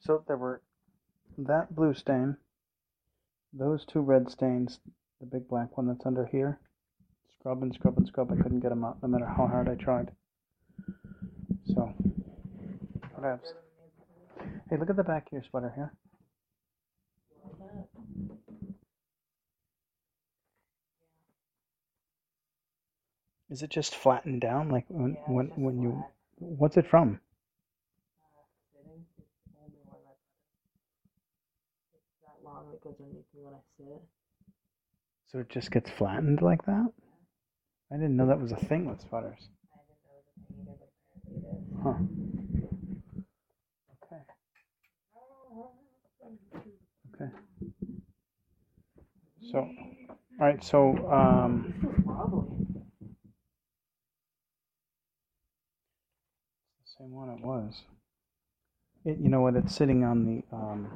[0.00, 0.60] So there were
[1.38, 2.36] that blue stain,
[3.52, 4.78] those two red stains,
[5.20, 6.58] the big black one that's under here.
[7.38, 8.30] Scrub and scrub and scrub.
[8.32, 10.10] I couldn't get them out no matter how hard I tried.
[11.66, 11.94] So,
[13.14, 13.54] what else?
[14.68, 15.92] Hey, look at the back of your sweater here.
[23.50, 24.68] Is it just flattened down?
[24.68, 26.04] Like when Yeah, when when you?
[26.38, 27.20] What's it from?
[35.26, 36.86] So it just gets flattened like that?
[37.92, 39.48] I didn't know that was a thing with sweaters.
[41.82, 41.94] Huh.
[44.04, 44.22] Okay.
[47.14, 47.30] Okay.
[49.50, 49.68] So, all
[50.40, 50.62] right.
[50.64, 52.48] So, um, This is wobbly.
[56.98, 57.82] same one it was.
[59.04, 59.56] It, you know what?
[59.56, 60.88] It's sitting on the um.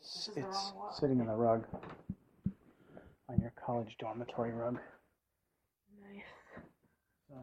[0.00, 1.64] It's, it's sitting on the rug.
[3.30, 4.78] On your college dormitory rug.
[6.02, 6.22] Nice.
[7.28, 7.34] So.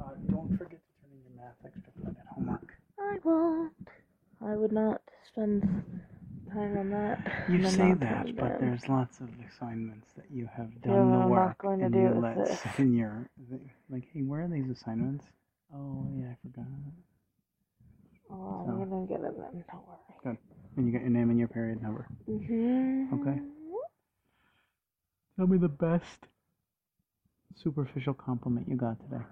[0.00, 2.72] Uh, don't forget to turn in your math extra credit homework.
[2.98, 3.72] I won't.
[4.42, 5.62] I would not spend
[6.52, 7.46] time on that.
[7.48, 8.60] You say that, it but in.
[8.60, 11.84] there's lots of assignments that you have done but the I'm not work, going to
[11.86, 13.28] and do you let sit in your
[13.90, 15.24] like, hey, where are these assignments?
[15.74, 16.66] Oh yeah, I forgot.
[18.30, 19.64] Oh, I'm gonna get it then.
[19.70, 19.98] Don't worry.
[20.24, 20.38] Good.
[20.76, 22.06] And you got your name and your period number.
[22.28, 23.14] Mm-hmm.
[23.20, 23.40] Okay.
[25.36, 26.26] Tell me the best
[27.56, 29.24] superficial compliment you got today.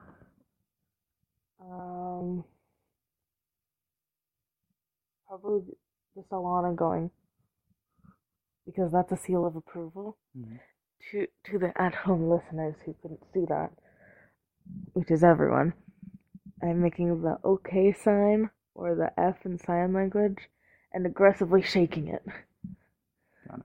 [1.60, 2.44] Um,
[5.26, 5.62] probably
[6.16, 7.10] the Solana going
[8.66, 10.58] because that's a seal of approval Mhm.
[11.10, 13.70] to to the at-home listeners who couldn't see that,
[14.94, 15.72] which is everyone.
[16.62, 20.38] I'm making the OK sign or the F in sign language
[20.92, 22.22] and aggressively shaking it.
[23.48, 23.64] Got it.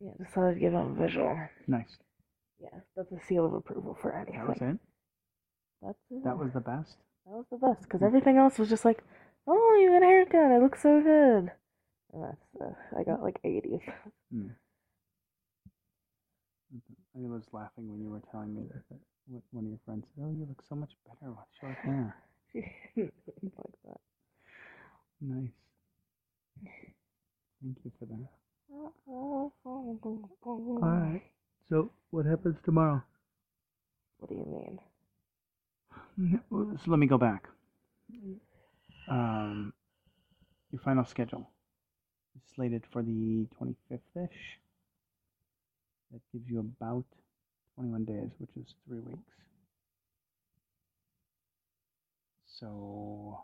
[0.00, 1.36] Yeah, just thought I'd give them a visual.
[1.66, 1.96] Nice.
[2.60, 4.46] Yeah, that's a seal of approval for That anything.
[4.48, 4.78] was it.
[5.82, 6.24] That's it.
[6.24, 6.96] That was the best.
[7.26, 9.02] That was the best because everything else was just like,
[9.46, 10.50] oh, you got a haircut.
[10.56, 11.52] It looks so good.
[12.12, 13.80] And that's uh, I got like 80.
[14.32, 14.48] Hmm.
[17.16, 18.98] I was laughing when you were telling me that, that
[19.28, 22.16] one- one of your friends said, "Oh, you look so much better with short hair."
[22.96, 24.00] like that.
[25.20, 25.50] Nice.
[27.62, 28.28] Thank you for that.
[28.72, 29.52] All
[30.82, 31.22] All right.
[31.68, 33.02] So, what happens tomorrow?
[34.18, 34.80] What do you mean?
[36.50, 37.48] So let me go back.
[39.08, 39.72] Um,
[40.70, 41.48] your final schedule
[42.36, 44.58] is slated for the 25th ish.
[46.12, 47.04] That gives you about
[47.78, 49.34] 21 days, which is three weeks.
[52.58, 53.38] So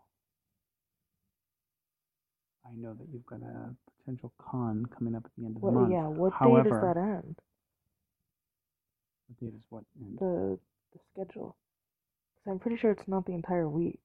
[2.67, 5.69] I know that you've got a potential con coming up at the end of the
[5.69, 5.75] What?
[5.81, 5.93] month.
[5.93, 6.09] Yeah.
[6.09, 7.37] What However, day does that end?
[9.29, 9.85] What date is what?
[10.01, 10.19] end?
[10.19, 10.59] The
[10.93, 11.57] the schedule.
[12.35, 14.01] Because I'm pretty sure it's not the entire week.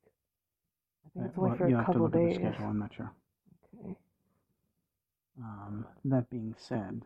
[1.06, 2.30] I think Uh, it's only well, for you a have to couple look at the
[2.30, 2.36] days.
[2.36, 2.66] schedule.
[2.68, 3.12] I'm not sure.
[3.74, 3.96] Okay.
[5.42, 7.02] Um, that being said,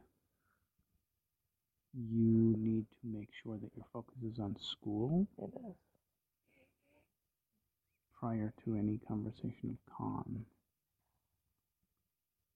[1.93, 5.75] you need to make sure that your focus is on school It is.
[8.19, 10.45] prior to any conversation of con.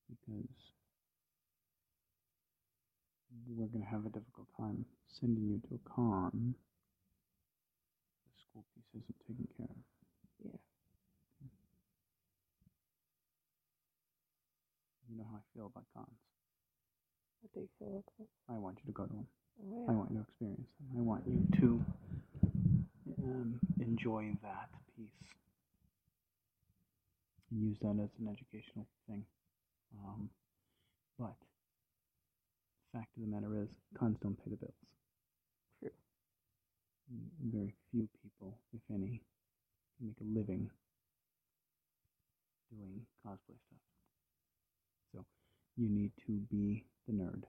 [0.09, 0.73] Because
[3.47, 6.55] we're going to have a difficult time sending you to a con.
[8.25, 9.83] The school piece isn't taken care of.
[10.43, 10.59] Yeah.
[15.09, 16.26] You know how I feel about cons.
[17.47, 18.53] What do you feel like that?
[18.53, 19.27] I want you to go to them.
[19.71, 20.99] Oh, I want you to experience them.
[20.99, 21.85] I want you to
[23.23, 25.07] um, enjoy that piece
[27.51, 29.23] and use that as an educational thing.
[30.03, 30.29] Um,
[31.17, 31.35] but
[32.91, 34.73] the fact of the matter is, cons don't pay the bills.
[35.79, 35.91] True.
[37.49, 39.21] Very few people, if any,
[39.97, 40.69] can make a living
[42.69, 43.79] doing cosplay stuff.
[45.13, 45.25] So
[45.77, 47.43] you need to be the nerd.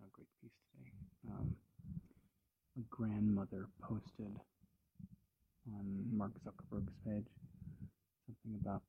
[0.00, 0.92] a great piece today.
[1.28, 1.56] Um,
[2.78, 4.38] a grandmother posted
[5.72, 7.26] on Mark Zuckerberg's page
[8.26, 8.82] something about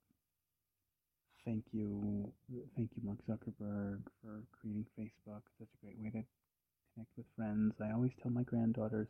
[1.45, 2.31] thank you,
[2.75, 5.41] thank you, Mark Zuckerberg, for creating Facebook.
[5.59, 6.23] Such a great way to
[6.93, 7.73] connect with friends.
[7.81, 9.07] I always tell my granddaughters,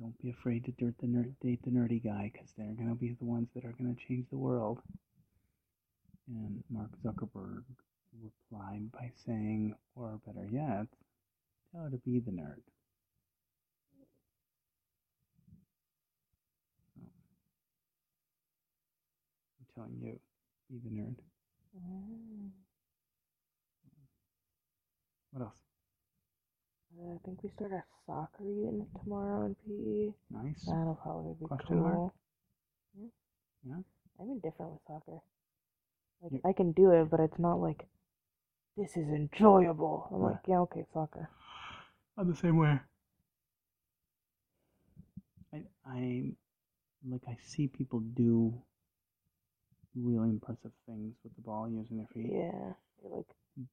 [0.00, 2.94] don't be afraid to dirt the ner- date the nerdy guy because they're going to
[2.94, 4.78] be the ones that are going to change the world.
[6.28, 7.64] And Mark Zuckerberg
[8.22, 10.86] replied by saying, or better yet,
[11.72, 12.62] Tell her to be the nerd.
[19.60, 20.18] I'm telling you,
[20.70, 21.16] be the nerd.
[21.76, 22.50] Mm.
[25.32, 25.52] What else?
[26.98, 30.14] Uh, I think we start our soccer unit tomorrow in PE.
[30.42, 30.64] Nice.
[30.66, 31.94] That'll probably be Question mark?
[31.94, 32.14] cool.
[32.98, 33.06] Yeah.
[33.64, 33.82] Yeah?
[34.20, 35.20] I'm indifferent with soccer.
[36.22, 37.86] Like I can do it, but it's not like
[38.76, 40.08] this is enjoyable.
[40.12, 40.32] I'm Right.
[40.32, 41.28] like, yeah, okay, soccer.
[42.16, 42.78] I'm the same way.
[45.52, 46.32] I I
[47.08, 48.54] like I see people do
[49.96, 52.32] really impressive things with the ball using their feet.
[52.32, 52.72] Yeah.
[53.02, 53.26] You, like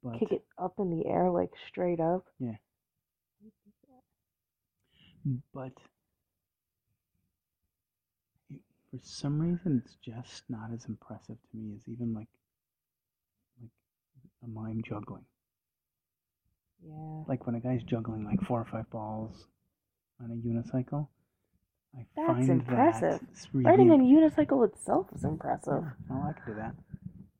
[0.03, 2.25] But kick it up in the air, like straight up.
[2.39, 2.55] Yeah.
[5.53, 5.73] but
[8.49, 8.61] it,
[8.95, 12.27] for some reason it's just not as impressive to me as even like
[13.61, 13.71] like
[14.43, 15.25] a mime juggling.
[16.85, 17.23] Yeah.
[17.27, 19.47] Like when a guy's juggling like four or five balls
[20.23, 21.07] on a unicycle.
[21.97, 23.19] I That's find impressive.
[23.19, 25.83] that really Riding a unicycle itself is impressive.
[26.11, 26.75] Oh, I can do that.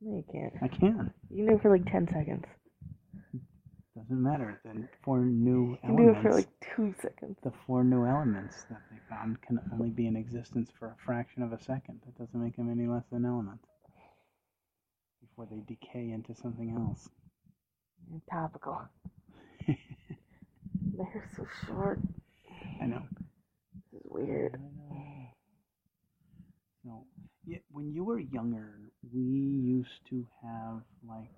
[0.01, 0.53] No, you can't.
[0.61, 1.13] I can.
[1.29, 2.45] You can do it for like ten seconds.
[3.95, 4.59] Doesn't matter.
[4.63, 7.37] The four new You can do it for like two seconds.
[7.43, 8.97] the four new elements that they
[9.41, 12.01] can only be in existence for a fraction of a second.
[12.05, 13.65] That doesn't make them any less than elements.
[15.21, 17.09] Before they decay into something else.
[18.31, 18.81] Topical.
[20.97, 21.99] They're so short.
[22.81, 23.03] I know.
[23.91, 24.59] This is weird.
[26.83, 27.05] So,
[27.45, 31.31] yeah, when you were younger, we used to have like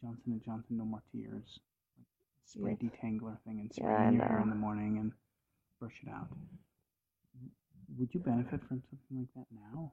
[0.00, 1.60] Johnson and Johnson No More Tears,
[1.98, 2.06] like
[2.44, 2.80] spray Yes.
[2.82, 5.12] detangler thing, and spray Yeah, in your hair in the morning and
[5.80, 6.28] brush it out.
[7.98, 9.92] Would you benefit from something like that now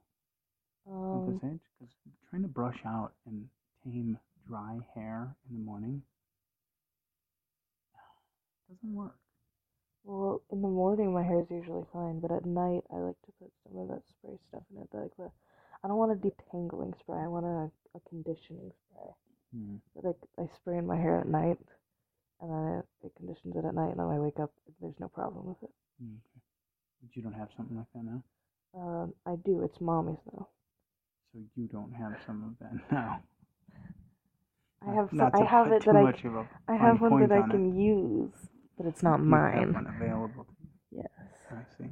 [0.90, 1.60] at Um, this age?
[1.78, 1.94] Because
[2.30, 3.48] trying to brush out and
[3.84, 4.18] tame
[4.48, 6.02] dry hair in the morning
[8.68, 9.16] doesn't work.
[10.04, 13.32] well, in the morning my hair is usually fine, but at night I like to
[13.40, 14.88] put some of that spray stuff in it.
[14.92, 15.30] Like the,
[15.84, 17.18] I don't want a detangling spray.
[17.18, 19.10] I want a, a conditioning spray.
[19.54, 19.76] Hmm.
[19.94, 21.58] Like I spray in my hair at night,
[22.40, 24.52] and then it, it conditions it at night, and then I wake up.
[24.80, 25.70] There's no problem with it.
[26.00, 26.16] Hmm.
[27.02, 28.22] But you don't have something like that now?
[28.76, 29.62] Um, I do.
[29.64, 30.48] It's mommy's though.
[31.32, 33.22] So you don't have some of that now.
[34.82, 37.32] I have some, I have it that I much of a I have one that
[37.32, 37.54] I on it.
[37.54, 38.32] can use,
[38.76, 39.74] but it's not You have mine.
[39.74, 40.46] one available.
[40.90, 41.08] Yes.
[41.50, 41.90] I see.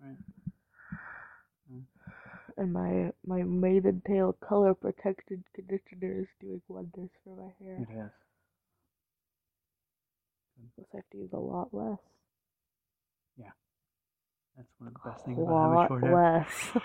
[0.00, 0.16] Right.
[2.56, 7.78] And my my maiden tail color protected conditioner is doing wonders for my hair.
[7.82, 8.10] It has.
[10.78, 11.98] I have to use a lot less.
[14.56, 16.14] That's one of the best things about having short hair.
[16.14, 16.82] less.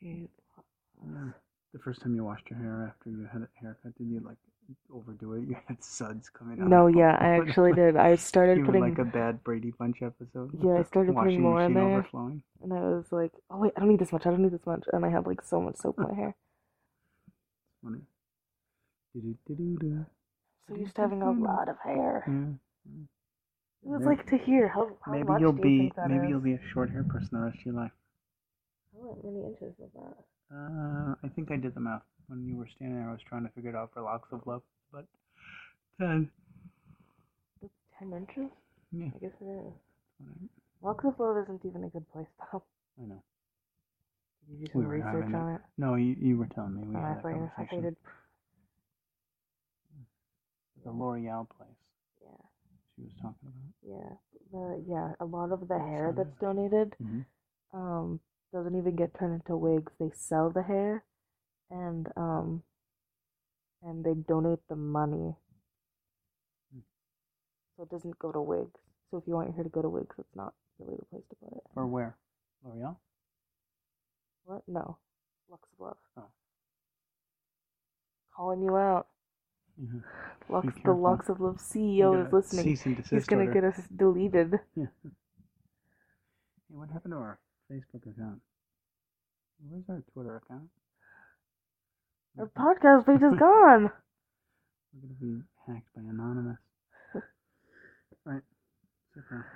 [0.00, 0.26] Yeah.
[1.72, 4.36] The first time you washed your hair after you had a haircut, did you like
[4.92, 5.42] overdo it?
[5.48, 6.68] You had suds coming out.
[6.68, 7.96] No, yeah, I actually did.
[7.96, 10.50] I started were putting like a bad Brady Bunch episode.
[10.62, 11.84] Yeah, I started putting more in there.
[11.98, 12.42] Overflowing.
[12.62, 14.26] and I was like, oh wait, I don't need this much.
[14.26, 16.34] I don't need this much, and I had like so much soap in my hair.
[17.82, 18.00] Funny.
[19.14, 20.06] Do-do-do-do-do.
[20.68, 22.24] So used to having a lot of hair.
[22.26, 22.54] Yeah.
[23.84, 25.94] It was Maybe- like to hear how, how maybe much you'll do you be think
[25.96, 26.30] that maybe is?
[26.30, 27.90] you'll be a short hair person the rest of your life.
[28.94, 30.54] How many inches was that?
[30.54, 33.08] Uh, I think I did the math when you were standing there.
[33.08, 34.62] I was trying to figure it out for locks of love,
[34.92, 35.06] but
[35.98, 36.30] ten.
[37.60, 38.50] That's ten inches.
[38.92, 39.48] Yeah, I guess it is.
[39.48, 39.72] whatever.
[40.82, 42.62] Locks of Love isn't even a good place though.
[43.02, 43.22] I know.
[44.48, 45.60] Did you do some were research on it?
[45.78, 47.48] No, you, you were telling me we Oh, had I that thought you- I thought
[47.48, 47.82] you conversation.
[47.82, 47.96] did.
[50.84, 51.68] The L'Oreal place
[52.22, 52.42] Yeah,
[52.96, 53.74] she was talking about.
[53.82, 54.16] yeah,
[54.52, 55.12] the yeah.
[55.20, 57.20] A lot of the hair that's donated, Mm-hmm.
[57.74, 58.20] um,
[58.52, 59.92] doesn't even get turned into wigs.
[59.98, 61.04] They sell the hair,
[61.70, 62.62] and um,
[63.82, 65.34] and they donate the money.
[66.72, 66.80] Hmm.
[67.76, 68.80] So it doesn't go to wigs.
[69.10, 71.24] So if you want your hair to go to wigs, it's not really the place
[71.30, 71.62] to put it.
[71.76, 72.16] Or where?
[72.64, 72.96] L'Oreal?
[74.44, 74.62] What?
[74.66, 74.98] No.
[75.50, 75.96] Locks of Love.
[76.18, 76.28] Oh.
[78.36, 79.06] Calling you out.
[79.80, 80.52] Mm-hmm.
[80.52, 80.92] Lux, the.
[80.92, 82.76] Locks of Love CEO is listening.
[83.10, 84.54] He's gonna get us deleted.
[84.76, 84.86] Yeah.
[86.68, 87.38] Hey, what happened to our
[87.70, 88.40] Facebook account?
[89.68, 90.70] Where's our Twitter account?
[92.38, 93.90] Our podcast page is gone.
[94.92, 96.56] We're gonna be hacked by anonymous.
[98.24, 98.42] right.
[99.14, 99.46] Super.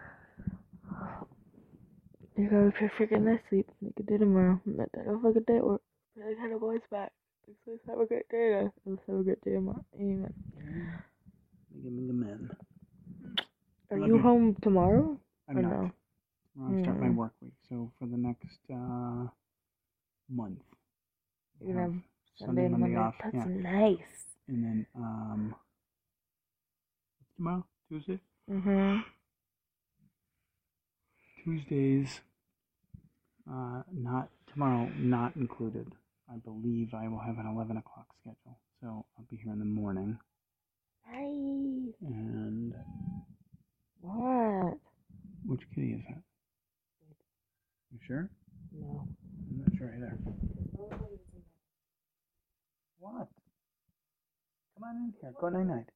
[2.37, 3.66] You gotta be freaking nice sleep.
[3.80, 4.61] Make a day tomorrow.
[4.66, 5.80] Not that have a good day work.
[6.16, 7.12] Really had a voice back.
[7.46, 7.78] Guys.
[7.88, 8.52] Have a great day.
[8.52, 8.70] guys.
[8.84, 9.84] Let's have a great day tomorrow.
[9.94, 10.34] Amen.
[11.84, 12.50] Man.
[13.90, 14.18] Are you you.
[14.18, 15.18] home tomorrow?
[15.48, 15.70] I'm not.
[15.72, 15.90] no?
[16.54, 17.16] Tomorrow I start my Mm.
[17.16, 17.52] work week.
[17.68, 19.28] So for the next uh,
[20.28, 20.60] month,
[21.60, 21.92] You're have
[22.38, 23.14] Sunday, and Monday, off.
[23.22, 23.44] That's yeah.
[23.46, 23.98] nice.
[24.48, 25.54] And then um
[27.36, 28.18] tomorrow, Tuesday?
[28.50, 29.04] Mhm.
[31.44, 32.20] Tuesdays
[33.50, 35.92] uh not tomorrow not included.
[36.30, 38.59] I believe I will have an eleven o'clock schedule.
[38.80, 40.18] So I'll be here in the morning
[41.11, 41.95] Nice.
[42.02, 42.75] and
[44.00, 44.78] What?
[45.47, 46.23] which kitty is that?
[47.92, 48.28] You sure?
[48.73, 49.06] No.
[49.50, 50.18] I'm not sure either.
[52.99, 53.28] What?
[54.75, 55.33] Come on in here.
[55.40, 55.88] Go night night.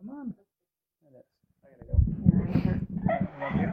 [0.00, 0.34] Come on.
[1.06, 1.24] It is.
[1.64, 1.94] I gotta go.
[3.40, 3.72] Love you.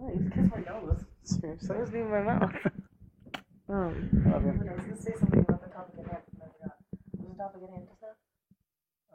[0.00, 0.60] Oh, you just kissed my
[1.22, 1.40] nose.
[1.40, 1.76] Seriously?
[1.76, 2.52] That was in my mouth.
[3.68, 4.10] Um.
[4.24, 4.54] Love you.
[4.68, 6.76] I was gonna say something about the topic at hand, but I forgot.
[7.16, 8.14] What was the topic at hand just now?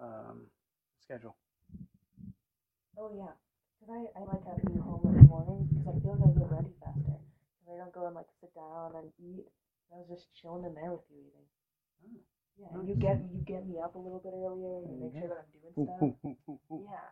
[0.01, 0.47] Um,
[1.01, 1.35] schedule.
[2.97, 3.33] Oh yeah.
[3.79, 6.33] Cause I, I like having you home in the mornings because I feel like I
[6.39, 7.17] get ready faster.
[7.61, 9.47] Cause I don't go and like sit down and eat.
[9.93, 11.47] I was just chilling in there with you eating.
[12.05, 12.17] Oh,
[12.59, 15.13] Yeah, and you get you get me up a little bit earlier and you make
[15.19, 15.99] sure that I'm doing Ooh, stuff.
[16.03, 16.83] ooh, ooh, ooh, ooh.
[16.89, 17.09] Yeah.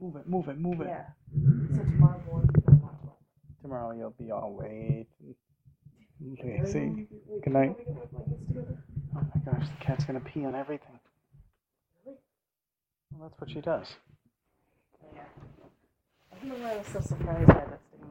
[0.00, 0.88] Move it, move it, move it.
[0.88, 1.04] Yeah.
[1.76, 2.71] So tomorrow morning I'm not well.
[3.62, 5.06] Tomorrow you'll be all late.
[5.20, 5.34] and?
[6.64, 7.06] Lazy.
[7.44, 7.66] Good night.
[7.66, 8.78] help me get my blankets together?
[9.16, 10.98] Oh my gosh, the cat's gonna pee on everything.
[12.04, 12.18] Really?
[13.12, 13.86] Well, that's what she does.
[15.02, 15.22] Oh, yeah.
[16.32, 18.02] I don't know why I was so surprised by this thing.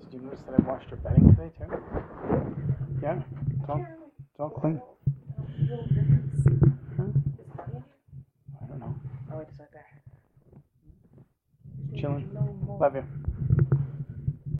[0.00, 1.66] Did you notice that I washed her bedding today too?
[3.02, 3.20] Yeah,
[3.60, 3.86] it's all,
[4.30, 4.80] it's all clean.
[6.96, 7.04] Huh?
[7.04, 7.84] Is it funny in here?
[8.62, 8.94] I don't know.
[9.32, 9.91] Oh, it's right there.
[12.00, 12.28] Chilling.
[12.80, 13.21] Love you.